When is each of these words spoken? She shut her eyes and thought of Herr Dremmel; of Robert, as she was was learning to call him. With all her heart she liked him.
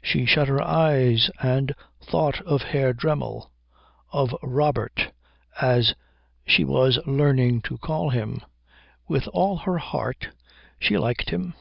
She 0.00 0.24
shut 0.24 0.48
her 0.48 0.62
eyes 0.62 1.30
and 1.42 1.74
thought 2.00 2.40
of 2.46 2.62
Herr 2.62 2.94
Dremmel; 2.94 3.50
of 4.10 4.34
Robert, 4.42 5.12
as 5.60 5.94
she 6.46 6.64
was 6.64 6.96
was 6.96 7.06
learning 7.06 7.60
to 7.68 7.76
call 7.76 8.08
him. 8.08 8.40
With 9.08 9.28
all 9.34 9.58
her 9.58 9.76
heart 9.76 10.30
she 10.78 10.96
liked 10.96 11.28
him. 11.28 11.52